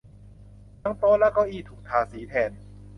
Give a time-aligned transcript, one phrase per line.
[0.81, 2.51] ทั้งโต๊ะและเก้าอี้ถูกทาสีแทน